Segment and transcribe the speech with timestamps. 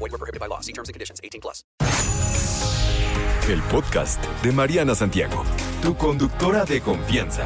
[0.00, 0.60] Void were prohibited by law.
[0.62, 1.20] See terms and conditions.
[1.22, 1.64] 18 plus.
[3.48, 5.42] El podcast de Mariana Santiago,
[5.82, 7.44] tu conductora de confianza.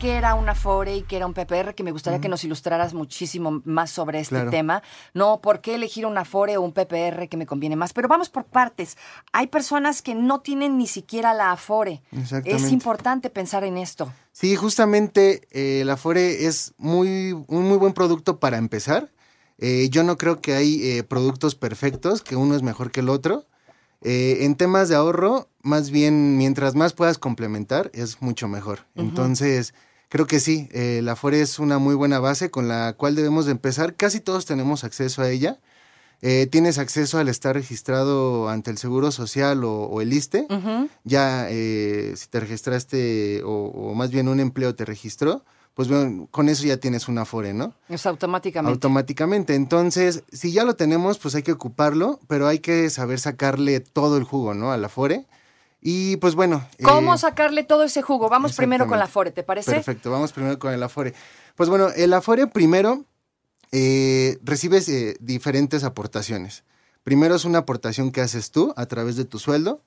[0.00, 2.94] qué era una FORE y qué era un PPR, que me gustaría que nos ilustraras
[2.94, 4.50] muchísimo más sobre este Claro.
[4.52, 4.82] tema.
[5.12, 7.92] No, ¿por qué elegir una FORE o un PPR que me conviene más?
[7.92, 8.96] Pero vamos por partes.
[9.32, 12.00] Hay personas que no tienen ni siquiera la AFORE.
[12.12, 12.68] Es Exactamente.
[12.68, 14.12] importante pensar en esto.
[14.30, 19.10] Sí, justamente eh, el Afore es muy, un muy buen producto para empezar.
[19.58, 23.08] Eh, yo no creo que hay eh, productos perfectos, que uno es mejor que el
[23.08, 23.44] otro.
[24.02, 28.86] Eh, en temas de ahorro, más bien, mientras más puedas complementar, es mucho mejor.
[28.94, 29.74] Entonces,
[30.08, 33.46] creo que sí, eh, la Afore es una muy buena base con la cual debemos
[33.46, 33.96] de empezar.
[33.96, 35.58] Casi todos tenemos acceso a ella.
[36.20, 40.46] Eh, tienes acceso al estar registrado ante el Seguro Social o, o el ISTE.
[41.04, 45.44] Ya eh, si te registraste o, o más bien un empleo te registró,
[45.78, 47.72] pues bueno, con eso ya tienes un Afore, ¿no?
[47.88, 48.72] Es automáticamente.
[48.72, 49.54] Automáticamente.
[49.54, 54.16] Entonces, si ya lo tenemos, pues hay que ocuparlo, pero hay que saber sacarle todo
[54.16, 54.72] el jugo, ¿no?
[54.72, 55.26] Al Afore.
[55.80, 56.66] Y pues bueno.
[56.82, 58.28] ¿Cómo eh, sacarle todo ese jugo?
[58.28, 59.12] Vamos primero con la Exactamente.
[59.12, 59.70] FORE, ¿te parece?
[59.70, 61.14] Perfecto, vamos primero con el Afore.
[61.54, 63.04] Pues bueno, el Afore primero
[63.70, 66.64] eh, recibes eh, diferentes aportaciones.
[67.04, 69.84] Primero es una aportación que haces tú a través de tu sueldo,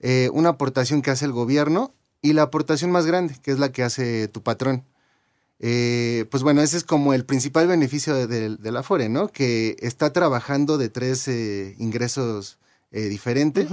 [0.00, 3.72] eh, una aportación que hace el gobierno y la aportación más grande, que es la
[3.72, 4.84] que hace tu patrón.
[5.62, 9.28] Eh, pues bueno, ese es como el principal beneficio de- Afore, ¿no?
[9.28, 12.58] Que está trabajando de tres eh, ingresos
[12.92, 13.68] eh, diferentes.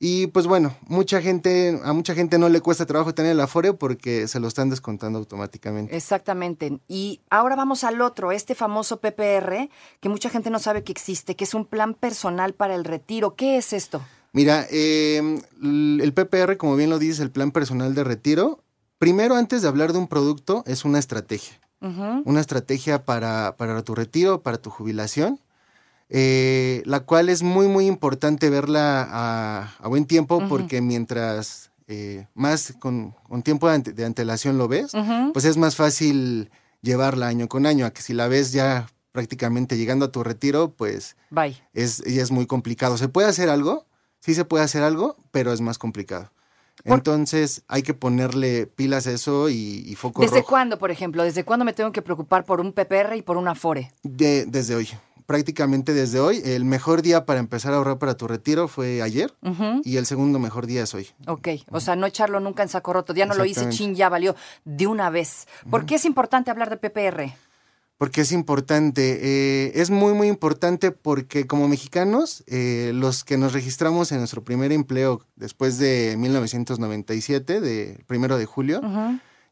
[0.00, 3.72] Y pues bueno, mucha gente, a mucha gente no le cuesta trabajo tener el Afore
[3.72, 5.96] porque se lo están descontando automáticamente.
[5.96, 6.78] Exactamente.
[6.86, 9.68] Y ahora vamos al otro, este famoso PPR,
[10.00, 13.34] que mucha gente no sabe que existe, que es un plan personal para el retiro.
[13.34, 14.00] ¿Qué es esto?
[14.32, 18.62] Mira, eh, l- el PPR, como bien lo dices, el plan personal de retiro,
[18.98, 21.58] primero antes de hablar de un producto, es una estrategia.
[22.24, 25.38] Una estrategia para, para tu retiro, para tu jubilación,
[26.08, 32.26] eh, la cual es muy, muy importante verla a, a buen tiempo porque mientras eh,
[32.34, 34.92] más con, con tiempo de, ante- de antelación lo ves,
[35.32, 36.50] pues es más fácil
[36.82, 40.70] llevarla año con año, a que si la ves ya prácticamente llegando a tu retiro,
[40.70, 41.56] pues Bye.
[41.74, 42.96] es, ya es muy complicado.
[42.98, 43.86] ¿Se puede hacer algo?
[44.20, 46.30] Sí se puede hacer algo, pero es más complicado.
[46.84, 50.48] Entonces hay que ponerle pilas a eso y, y foco ¿Desde rojo.
[50.48, 51.22] cuándo, por ejemplo?
[51.24, 53.90] ¿Desde cuándo me tengo que preocupar por un PPR y por una FORE?
[54.02, 54.88] De- desde hoy,
[55.26, 56.40] prácticamente desde hoy.
[56.44, 59.34] El mejor día para empezar a ahorrar para tu retiro fue ayer
[59.84, 61.08] y el segundo mejor día es hoy.
[61.26, 63.12] Ok, o sea, no echarlo nunca en saco roto.
[63.14, 64.34] Ya no lo hice, chin, ya valió.
[64.64, 65.46] De una vez.
[65.70, 67.34] ¿Por qué es importante hablar de PPR?
[67.98, 73.52] Porque es importante, eh, es muy muy importante porque como mexicanos, eh, los que nos
[73.52, 78.80] registramos en nuestro primer empleo después de 1997, de primero de julio,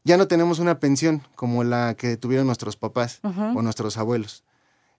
[0.05, 4.45] ya no tenemos una pensión como la que tuvieron nuestros papás o nuestros abuelos.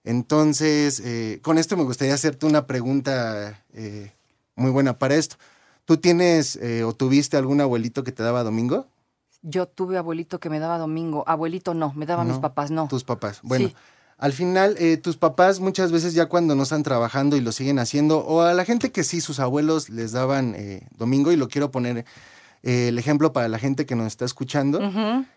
[0.03, 4.11] Entonces, eh, con esto me gustaría hacerte una pregunta eh,
[4.55, 5.35] muy buena para esto.
[5.85, 8.87] ¿Tú tienes eh, o tuviste algún abuelito que te daba domingo?
[9.41, 11.23] Yo tuve abuelito que me daba domingo.
[11.27, 12.87] Abuelito no, me daban No, mis papás, no.
[12.87, 13.39] Tus papás.
[13.43, 13.75] Bueno, Sí.
[14.17, 17.79] al final, eh, tus papás muchas veces ya cuando no están trabajando y lo siguen
[17.79, 21.47] haciendo, o a la gente que sí, sus abuelos les daban eh, domingo, y lo
[21.47, 22.05] quiero poner
[22.63, 24.81] eh, el ejemplo para la gente que nos está escuchando,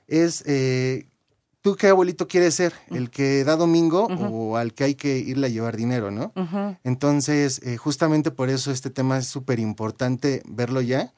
[0.08, 1.06] es, eh,
[1.60, 2.72] ¿tú qué abuelito quieres ser?
[2.90, 6.32] ¿El que da domingo o al que hay que irle a llevar dinero, no?
[6.82, 11.12] Entonces, eh, justamente por eso este tema es súper importante verlo ya.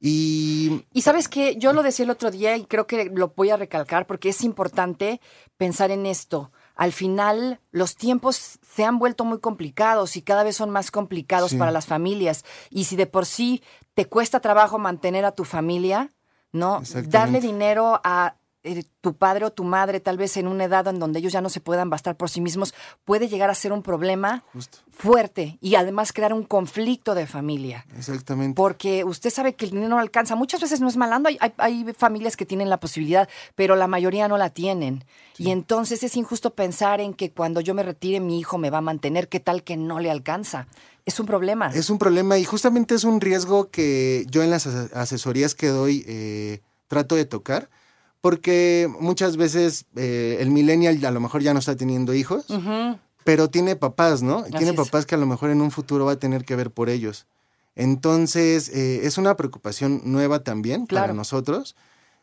[0.00, 3.50] Y Y sabes que yo lo decía el otro día y creo que lo voy
[3.50, 5.20] a recalcar porque es importante
[5.56, 6.52] pensar en esto.
[6.74, 11.52] Al final, los tiempos se han vuelto muy complicados y cada vez son más complicados
[11.52, 11.56] Sí.
[11.56, 12.44] para las familias.
[12.70, 13.62] Y si de por sí
[13.94, 16.10] te cuesta trabajo mantener a tu familia,
[16.52, 16.82] ¿no?
[17.08, 18.36] Darle dinero a
[18.66, 21.40] eh, tu padre o tu madre, tal vez en una edad en donde ellos ya
[21.40, 22.74] no se puedan bastar por sí mismos,
[23.04, 27.86] puede llegar a ser un problema justo, fuerte y además crear un conflicto de familia.
[27.96, 28.54] exactamente.
[28.56, 30.34] Porque usted sabe que el dinero no alcanza.
[30.36, 31.28] Muchas veces no es malando.
[31.28, 35.04] Hay, hay- hay familias que tienen la posibilidad, pero la mayoría no la tienen.
[35.38, 38.78] Y entonces es injusto pensar en que cuando yo me retire mi hijo me va
[38.78, 39.28] a mantener.
[39.28, 40.66] ¿Qué tal que no le alcanza?
[41.04, 41.68] Es un problema.
[41.72, 45.68] Es un problema y justamente es un riesgo que yo en las ase- asesorías que
[45.68, 47.68] doy eh, trato de tocar,
[48.26, 52.46] porque muchas veces eh, el millennial a lo mejor ya no está teniendo hijos,
[53.22, 54.42] pero tiene papás, ¿no?
[54.42, 54.74] tiene es.
[54.74, 57.28] papás que a lo mejor en un futuro va a tener que ver por ellos.
[57.76, 61.14] Entonces, eh, es una preocupación nueva también para Claro.
[61.14, 61.76] nosotros,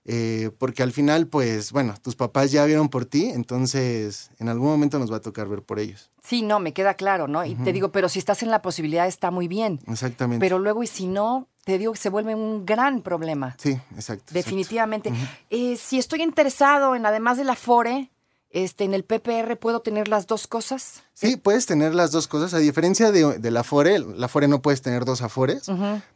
[0.03, 4.67] eh, porque al final, pues, bueno, tus papás ya vieron por ti, entonces en algún
[4.67, 6.11] momento nos va a tocar ver por ellos.
[6.21, 7.45] Sí, no, me queda claro, ¿no?
[7.45, 9.79] Y te digo, pero si estás en la posibilidad está muy bien.
[9.87, 10.43] Exactamente.
[10.43, 13.55] Pero luego, y si no, te digo que se vuelve un gran problema.
[13.57, 13.95] sí, exacto.
[13.95, 14.33] exacto.
[14.33, 15.11] Definitivamente.
[15.49, 18.09] Eh, si estoy interesado en, además del Afore,
[18.53, 21.01] este, en el PPR, ¿puedo tener las dos cosas?
[21.13, 22.53] Sí, puedes tener las dos cosas.
[22.53, 25.63] A diferencia de, de la Afore, la Afore no puedes tener dos Afores,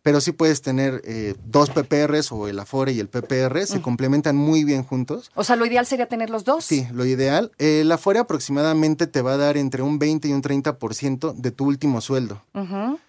[0.04, 3.66] pero sí puedes tener eh, dos PPRs o el Afore y el PPR.
[3.66, 5.32] Se complementan muy bien juntos.
[5.34, 6.64] O sea, lo ideal sería tener los dos.
[6.64, 7.52] Sí, lo ideal.
[7.58, 11.52] Eh, la Afore aproximadamente te va a dar entre un 20 y un 30% de
[11.52, 12.44] tu último sueldo.
[12.54, 13.00] Ujú.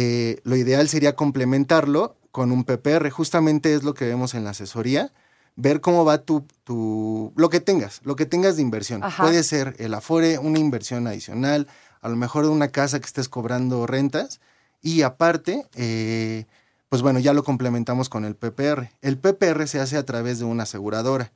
[0.00, 3.10] Eh, lo ideal sería complementarlo con un PPR.
[3.10, 5.10] Justamente es lo que vemos en la asesoría.
[5.56, 9.02] Ver cómo va tu, tu lo que tengas, lo que tengas de inversión.
[9.02, 9.24] Ajá.
[9.24, 11.66] Puede ser el Afore, una inversión adicional,
[12.00, 14.38] a lo mejor de una casa que estés cobrando rentas.
[14.80, 16.44] Y aparte, eh,
[16.88, 18.92] pues bueno, ya lo complementamos con el PPR.
[19.02, 21.32] El PPR se hace a través de una aseguradora.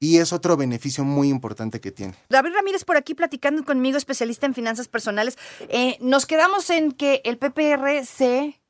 [0.00, 2.14] Y es otro beneficio muy importante que tiene.
[2.28, 5.38] David Ramírez por aquí platicando conmigo, especialista en finanzas personales.
[5.68, 8.60] Eh, nos quedamos en que el PPR se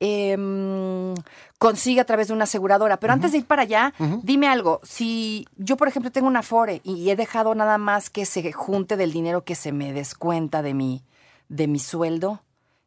[0.00, 1.14] em,
[1.58, 2.98] consigue a través de una aseguradora.
[2.98, 4.80] Pero antes de ir para allá, dime algo.
[4.82, 8.96] Si yo, por ejemplo, tengo una Afore y he dejado nada más que se junte
[8.96, 11.04] del dinero que se me descuenta de mi,
[11.48, 12.42] de mi sueldo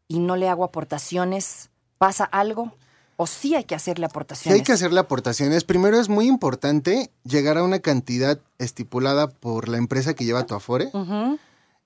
[0.08, 2.74] y no le hago aportaciones, ¿pasa algo?
[3.18, 4.60] ¿O sí hay que hacerle aportaciones?
[4.60, 9.78] hay que hacerle aportaciones, primero es muy importante llegar a una cantidad estipulada por la
[9.78, 10.90] empresa que lleva tu Afore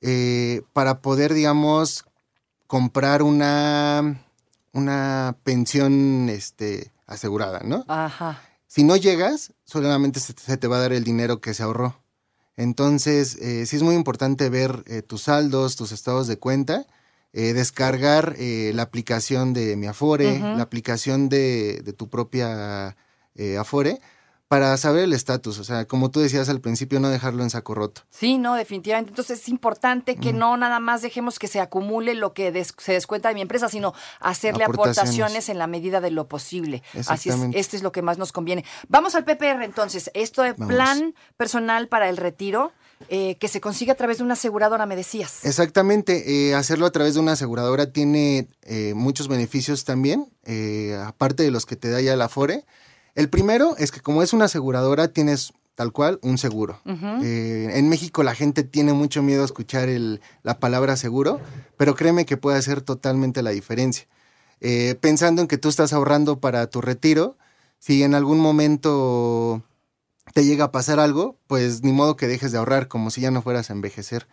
[0.02, 2.06] eh, para poder, digamos,
[2.68, 4.22] comprar una,
[4.74, 7.86] una pensión este, asegurada, ¿no?
[7.88, 8.42] Ajá.
[8.68, 12.00] Si no llegas, solamente se, se te va a dar el dinero que se ahorró.
[12.60, 16.86] Entonces, eh, sí es muy importante ver eh, tus saldos, tus estados de cuenta,
[17.34, 22.96] eh, descargar eh, la aplicación de mi Afore, la aplicación de, de tu propia
[23.36, 24.00] eh, Afore,
[24.50, 25.60] para saber el estatus.
[25.60, 28.02] O sea, como tú decías al principio, no dejarlo en saco roto.
[28.10, 29.12] Sí, no, definitivamente.
[29.12, 32.92] Entonces es importante que no nada más dejemos que se acumule lo que des- se
[32.94, 34.98] descuenta de mi empresa, sino hacerle Aportaciones.
[34.98, 36.84] aportaciones en la medida de lo posible.
[37.08, 38.66] Así es, este es lo que más nos conviene.
[38.90, 40.10] Vamos al PPR entonces.
[40.16, 40.74] Esto de Vamos.
[40.74, 42.72] plan personal para el retiro,
[43.08, 45.46] eh, que se consigue a través de una aseguradora, me decías.
[45.46, 51.44] Exactamente, eh, hacerlo a través de una aseguradora tiene eh, muchos beneficios también, eh, aparte
[51.44, 52.66] de los que te da ya la Afore.
[53.20, 56.80] El primero es que como es una aseguradora, tienes tal cual un seguro.
[57.22, 61.42] Eh, en México la gente tiene mucho miedo a escuchar el- la palabra seguro,
[61.76, 64.08] pero créeme que puede hacer totalmente la diferencia.
[64.62, 67.36] Eh, pensando en que tú estás ahorrando para tu retiro,
[67.78, 69.64] si en algún momento
[70.34, 73.32] te llega a pasar algo, pues ni modo que dejes de ahorrar, como si ya
[73.32, 74.30] no fueras a envejecer.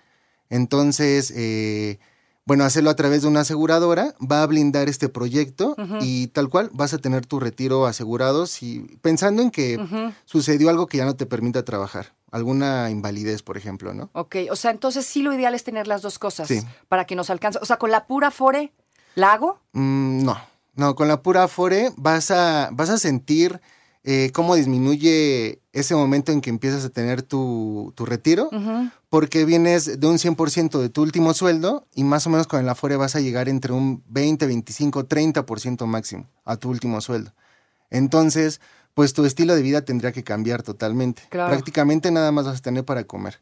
[0.48, 1.98] Entonces, eh,
[2.46, 6.70] bueno, hacerlo a través de una aseguradora va a blindar este proyecto y tal cual
[6.72, 9.78] vas a tener tu retiro asegurado si, pensando en que
[10.24, 14.10] sucedió algo que ya no te permita trabajar, alguna invalidez, por ejemplo, ¿no?
[14.12, 16.60] Ok, o sea, entonces sí lo ideal es tener las dos cosas Sí.
[16.88, 17.58] para que nos alcance.
[17.60, 18.72] O sea, con la pura Afore,
[19.16, 19.58] ¿la hago?
[19.72, 20.38] Mm, no,
[20.76, 23.60] no, con la pura Afore vas a, vas a sentir
[24.04, 28.50] eh, cómo disminuye ese momento en que empiezas a tener tu, tu retiro,
[29.16, 32.68] porque vienes de un 100% de tu último sueldo y más o menos con el
[32.68, 37.32] Afore vas a llegar entre un 20, 25, 30% máximo a tu último sueldo.
[37.88, 38.60] Entonces,
[38.92, 41.22] pues tu estilo de vida tendría que cambiar totalmente.
[41.30, 41.50] Claro.
[41.50, 43.40] Prácticamente nada más vas a tener para comer.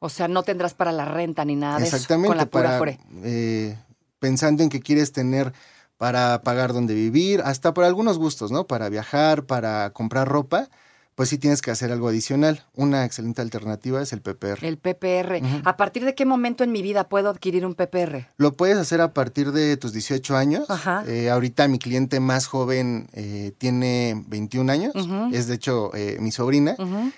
[0.00, 2.62] O sea, no tendrás para la renta ni nada de eso Exactamente, con la pura
[2.64, 2.98] para, Afore.
[3.22, 3.78] eh,
[4.18, 5.52] pensando en que quieres tener
[5.96, 8.66] para pagar donde vivir, hasta por algunos gustos, ¿no?
[8.66, 10.70] Para viajar, para comprar ropa,
[11.14, 12.64] pues sí tienes que hacer algo adicional.
[12.74, 14.64] Una excelente alternativa es el PPR.
[14.64, 15.40] El PPR.
[15.64, 18.28] ¿A partir de qué momento en mi vida puedo adquirir un PPR?
[18.36, 20.68] Lo puedes hacer a partir de tus 18 años.
[20.68, 21.04] Ajá.
[21.06, 24.94] Eh, ahorita mi cliente más joven eh, tiene 21 años.
[25.32, 26.76] Es de hecho eh, mi sobrina.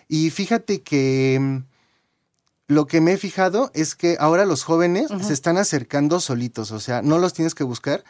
[0.08, 1.58] Y fíjate que mm,
[2.68, 6.70] lo que me he fijado es que ahora los jóvenes se están acercando solitos.
[6.70, 8.04] O sea, no los tienes que buscar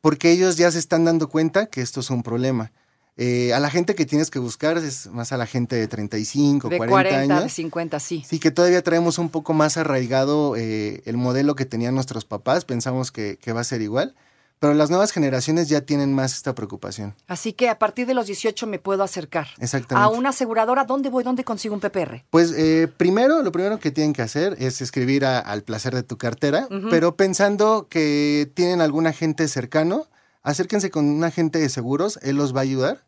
[0.00, 2.70] porque ellos ya se están dando cuenta que esto es un problema.
[3.18, 6.68] Eh, a la gente que tienes que buscar es más a la gente de 35,
[6.70, 7.44] De 40, 40, años.
[7.44, 8.24] de 50, sí.
[8.26, 12.64] Sí, que todavía traemos un poco más arraigado eh, el modelo que tenían nuestros papás,
[12.64, 14.14] pensamos que, que va a ser igual,
[14.58, 17.14] pero las nuevas generaciones ya tienen más esta preocupación.
[17.26, 19.48] Así que a partir de los 18 me puedo acercar.
[19.58, 20.06] Exactamente.
[20.06, 21.22] A una aseguradora, ¿dónde voy?
[21.24, 22.24] ¿Dónde consigo un PPR?
[22.30, 26.02] Pues eh, primero, lo primero que tienen que hacer es escribir a- al placer de
[26.04, 30.06] tu cartera, pero pensando que tienen algún agente cercano,
[30.42, 33.04] acérquense con un agente de seguros, él los va a ayudar.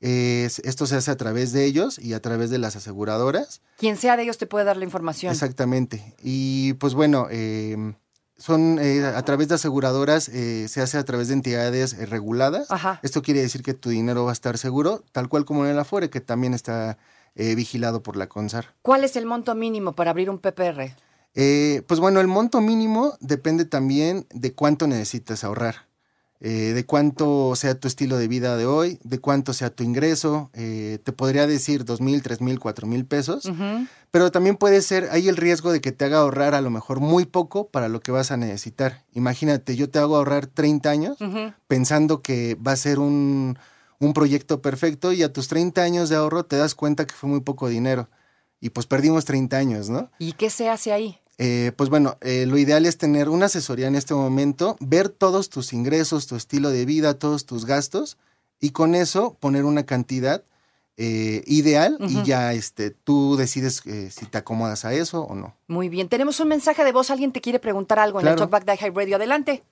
[0.00, 3.62] Eh, esto se hace a través de ellos y a través de las aseguradoras.
[3.78, 5.32] Quien sea de ellos te puede dar la información.
[5.32, 6.14] Exactamente.
[6.22, 7.94] Y pues bueno, eh,
[8.36, 12.70] son eh, a través de aseguradoras, eh, se hace a través de entidades eh, reguladas.
[12.70, 13.00] Ajá.
[13.02, 15.78] Esto quiere decir que tu dinero va a estar seguro, tal cual como en el
[15.78, 16.98] Afore, que también está
[17.38, 18.74] vigilado por la CONSAR.
[18.80, 20.94] ¿Cuál es el monto mínimo para abrir un PPR?
[21.34, 25.86] Eh, pues bueno, el monto mínimo depende también de cuánto necesitas ahorrar,
[26.40, 30.50] eh, de cuánto sea tu estilo de vida de hoy, de cuánto sea tu ingreso.
[30.54, 33.50] eh, te podría decir dos mil, tres mil, cuatro mil pesos,
[34.10, 37.00] pero también puede ser, hay el riesgo de que te haga ahorrar a lo mejor
[37.00, 39.04] muy poco para lo que vas a necesitar.
[39.12, 41.18] Imagínate, yo te hago ahorrar 30 años
[41.66, 43.58] pensando que va a ser un,
[43.98, 47.28] un proyecto perfecto y a tus 30 años de ahorro te das cuenta que fue
[47.30, 48.08] muy poco dinero.
[48.60, 50.10] Y pues perdimos 30 años, ¿no?
[50.18, 51.18] ¿Y qué se hace ahí?
[51.38, 55.50] Eh, pues bueno, eh, lo ideal es tener una asesoría en este momento, ver todos
[55.50, 58.16] tus ingresos, tu estilo de vida, todos tus gastos
[58.60, 60.42] y con eso poner una cantidad
[60.98, 65.54] eh, ideal y ya este, tú decides eh, si te acomodas a eso o no.
[65.68, 66.08] Muy bien.
[66.08, 67.10] Tenemos un mensaje de voz.
[67.10, 68.36] Alguien te quiere preguntar algo en el.
[68.36, 69.16] Talkback de High Radio.
[69.16, 69.62] Adelante.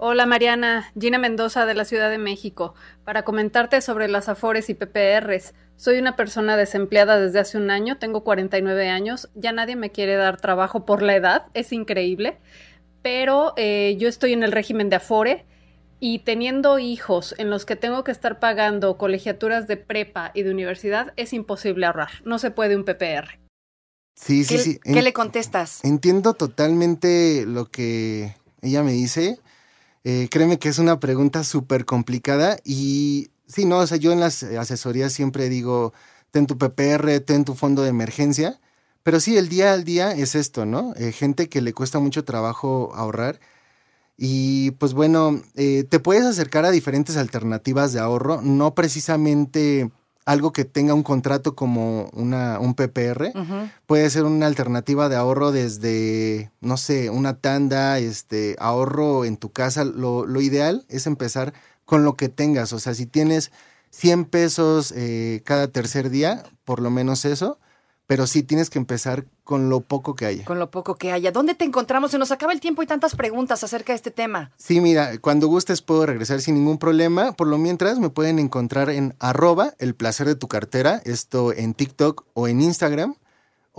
[0.00, 2.74] Hola Mariana, Gina Mendoza de la Ciudad de México,
[3.04, 5.54] para comentarte sobre las Afores y PPRs.
[5.76, 10.14] Soy una persona desempleada desde hace un año, tengo 49 años, ya nadie me quiere
[10.14, 12.38] dar trabajo por la edad, es increíble,
[13.02, 15.44] pero eh, yo estoy en el régimen de Afore
[15.98, 20.52] y teniendo hijos en los que tengo que estar pagando colegiaturas de prepa y de
[20.52, 23.40] universidad, es imposible ahorrar, no se puede un PPR.
[24.14, 24.80] Sí, sí, ¿Qué, sí.
[24.82, 25.84] qué En- le contestas?
[25.84, 29.38] Entiendo totalmente lo que ella me dice.
[30.04, 34.20] Eh, créeme que es una pregunta súper complicada y sí, no, o sea, yo en
[34.20, 35.92] las asesorías siempre digo,
[36.30, 38.60] ten tu PPR, ten tu fondo de emergencia,
[39.02, 40.94] pero sí, el día al día es esto, ¿no?
[40.96, 43.40] Eh, gente que le cuesta mucho trabajo ahorrar
[44.18, 49.90] y pues bueno, eh, te puedes acercar a diferentes alternativas de ahorro, no precisamente
[50.28, 53.32] algo que tenga un contrato como una, un PPR,
[53.86, 59.52] puede ser una alternativa de ahorro desde, no sé, una tanda, este, ahorro en tu
[59.52, 59.86] casa.
[59.86, 61.54] Lo, lo ideal es empezar
[61.86, 62.74] con lo que tengas.
[62.74, 63.52] O sea, si tienes
[63.88, 67.58] 100 pesos eh, cada tercer día, por lo menos eso,
[68.08, 70.44] pero sí tienes que empezar con lo poco que haya.
[70.46, 71.30] Con lo poco que haya.
[71.30, 72.10] ¿Dónde te encontramos?
[72.10, 74.50] Se nos acaba el tiempo y tantas preguntas acerca de este tema.
[74.56, 77.32] Sí, mira, cuando gustes puedo regresar sin ningún problema.
[77.32, 81.74] Por lo mientras me pueden encontrar en arroba el placer de tu cartera, esto en
[81.74, 83.14] TikTok o en Instagram,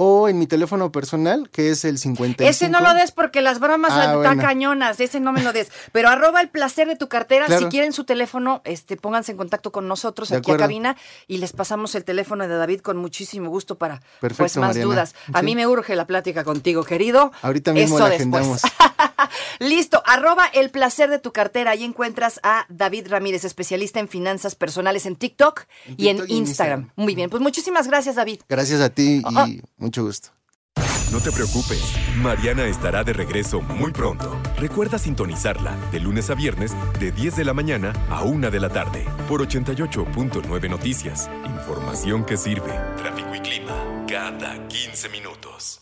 [0.01, 2.50] o en mi teléfono personal, que es el 55.
[2.50, 4.41] Ese no lo des porque las bromas Ah, están bueno.
[4.41, 4.98] cañonas.
[5.01, 5.70] Ese no me lo des.
[5.91, 7.48] Pero arroba el placer de tu cartera.
[7.48, 7.63] Claro.
[7.65, 10.63] Si quieren su teléfono, este, pónganse en contacto con nosotros De aquí a acuerdo.
[10.63, 10.96] cabina
[11.27, 14.86] y les pasamos el teléfono de David con muchísimo gusto para pues más Mariana.
[14.86, 15.15] dudas.
[15.34, 15.46] A Sí.
[15.46, 17.34] mí me urge la plática contigo, querido.
[17.41, 18.46] Ahorita mismo Eso la después.
[18.48, 18.62] agendamos.
[19.60, 21.72] Listo, arroba el placer de tu cartera.
[21.72, 26.20] Ahí encuentras a David Ramírez, especialista en finanzas personales en TikTok, En y en y
[26.20, 26.39] Instagram.
[26.39, 26.91] Instagram.
[26.96, 28.41] Muy bien, pues muchísimas gracias, David.
[28.50, 29.48] Gracias a ti y Ah.
[29.77, 30.29] mucho gusto.
[31.12, 31.82] No te preocupes,
[32.18, 34.39] Mariana estará de regreso muy pronto.
[34.58, 38.70] Recuerda sintonizarla de lunes a viernes de 10 de la mañana a 1 de la
[38.70, 41.27] tarde por 88.9 Noticias.
[41.46, 42.72] Información que sirve.
[42.98, 45.82] Tráfico y clima cada 15 minutos.